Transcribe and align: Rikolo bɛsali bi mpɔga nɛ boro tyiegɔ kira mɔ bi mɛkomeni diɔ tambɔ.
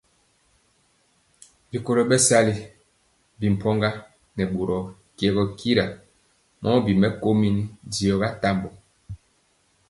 Rikolo 1.71 2.01
bɛsali 2.09 2.53
bi 3.39 3.47
mpɔga 3.55 3.89
nɛ 4.35 4.43
boro 4.53 4.77
tyiegɔ 5.15 5.43
kira 5.59 5.85
mɔ 6.61 6.69
bi 6.85 6.91
mɛkomeni 7.01 7.63
diɔ 7.91 8.27
tambɔ. 8.41 8.69